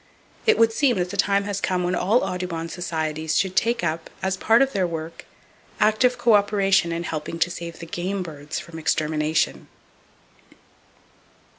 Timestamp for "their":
4.73-4.87